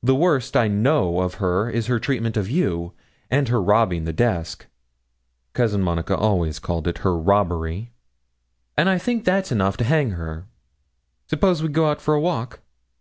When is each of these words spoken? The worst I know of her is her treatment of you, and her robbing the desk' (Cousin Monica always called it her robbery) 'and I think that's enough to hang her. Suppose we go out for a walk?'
The 0.00 0.14
worst 0.14 0.56
I 0.56 0.68
know 0.68 1.20
of 1.22 1.34
her 1.42 1.68
is 1.68 1.88
her 1.88 1.98
treatment 1.98 2.36
of 2.36 2.48
you, 2.48 2.92
and 3.32 3.48
her 3.48 3.60
robbing 3.60 4.04
the 4.04 4.12
desk' 4.12 4.66
(Cousin 5.54 5.82
Monica 5.82 6.16
always 6.16 6.60
called 6.60 6.86
it 6.86 6.98
her 6.98 7.18
robbery) 7.18 7.90
'and 8.78 8.88
I 8.88 8.98
think 8.98 9.24
that's 9.24 9.50
enough 9.50 9.76
to 9.78 9.84
hang 9.84 10.10
her. 10.10 10.46
Suppose 11.28 11.64
we 11.64 11.68
go 11.68 11.90
out 11.90 12.00
for 12.00 12.14
a 12.14 12.20
walk?' 12.20 12.60